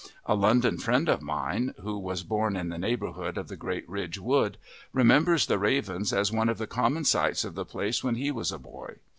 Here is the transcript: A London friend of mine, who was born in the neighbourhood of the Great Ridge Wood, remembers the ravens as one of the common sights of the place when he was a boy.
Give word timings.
A 0.25 0.33
London 0.33 0.79
friend 0.79 1.07
of 1.07 1.21
mine, 1.21 1.75
who 1.79 1.95
was 1.95 2.23
born 2.23 2.55
in 2.57 2.69
the 2.69 2.79
neighbourhood 2.79 3.37
of 3.37 3.49
the 3.49 3.55
Great 3.55 3.87
Ridge 3.87 4.17
Wood, 4.17 4.57
remembers 4.93 5.45
the 5.45 5.59
ravens 5.59 6.11
as 6.11 6.31
one 6.31 6.49
of 6.49 6.57
the 6.57 6.65
common 6.65 7.05
sights 7.05 7.45
of 7.45 7.53
the 7.53 7.65
place 7.65 8.03
when 8.03 8.15
he 8.15 8.31
was 8.31 8.51
a 8.51 8.57
boy. 8.57 8.95